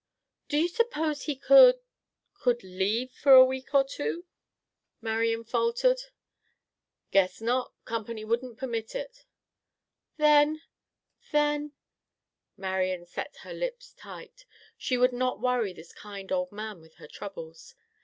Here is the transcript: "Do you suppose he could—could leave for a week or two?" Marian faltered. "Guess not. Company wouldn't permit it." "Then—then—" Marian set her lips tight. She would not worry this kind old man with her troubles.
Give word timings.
"Do 0.47 0.57
you 0.57 0.67
suppose 0.67 1.21
he 1.25 1.35
could—could 1.35 2.63
leave 2.63 3.11
for 3.11 3.33
a 3.33 3.45
week 3.45 3.71
or 3.75 3.83
two?" 3.83 4.25
Marian 4.99 5.43
faltered. 5.43 5.99
"Guess 7.11 7.39
not. 7.39 7.71
Company 7.85 8.25
wouldn't 8.25 8.57
permit 8.57 8.95
it." 8.95 9.27
"Then—then—" 10.17 11.73
Marian 12.57 13.05
set 13.05 13.35
her 13.41 13.53
lips 13.53 13.93
tight. 13.93 14.47
She 14.75 14.97
would 14.97 15.13
not 15.13 15.39
worry 15.39 15.71
this 15.71 15.93
kind 15.93 16.31
old 16.31 16.51
man 16.51 16.81
with 16.81 16.95
her 16.95 17.07
troubles. 17.07 17.75